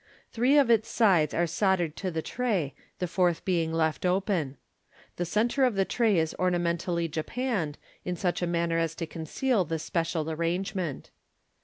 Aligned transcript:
Three 0.31 0.57
of 0.57 0.71
its 0.71 0.89
sides 0.89 1.31
are 1.31 1.45
soldered 1.45 1.95
to 1.97 2.09
the 2.09 2.23
tray, 2.23 2.73
the 2.97 3.05
fourth 3.05 3.45
being 3.45 3.71
left 3.71 4.03
open. 4.03 4.57
The 5.17 5.25
centre 5.27 5.63
of 5.63 5.75
the 5.75 5.85
tray 5.85 6.17
is 6.17 6.33
ornamentally 6.39 7.07
japanned, 7.07 7.77
in 8.03 8.15
such 8.15 8.41
manner 8.41 8.79
as 8.79 8.95
to 8.95 9.05
conceal 9.05 9.63
this 9.63 9.83
special 9.83 10.31
arrangement. 10.31 11.11